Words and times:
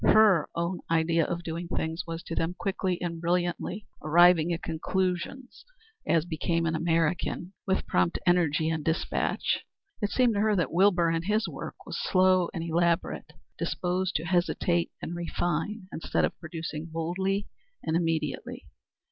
Her 0.03 0.49
own 0.55 0.79
idea 0.89 1.27
of 1.27 1.43
doing 1.43 1.67
things 1.67 2.07
was 2.07 2.23
to 2.23 2.33
do 2.33 2.39
them 2.39 2.55
quickly 2.57 2.99
and 3.03 3.21
brilliantly, 3.21 3.85
arriving 4.01 4.51
at 4.51 4.63
conclusions, 4.63 5.63
as 6.07 6.25
became 6.25 6.65
an 6.65 6.73
American, 6.73 7.53
with 7.67 7.85
prompt 7.85 8.17
energy 8.25 8.67
and 8.67 8.83
despatch. 8.83 9.63
It 10.01 10.09
seemed 10.09 10.33
to 10.33 10.39
her 10.39 10.55
that 10.55 10.73
Wilbur, 10.73 11.11
in 11.11 11.21
his 11.21 11.47
work, 11.47 11.75
was 11.85 12.01
slow 12.01 12.49
and 12.51 12.63
elaborate, 12.67 13.33
disposed 13.59 14.15
to 14.15 14.25
hesitate 14.25 14.89
and 15.03 15.15
refine 15.15 15.87
instead 15.93 16.25
of 16.25 16.39
producing 16.39 16.85
boldly 16.87 17.47
and 17.83 17.95
immediately. 17.95 18.65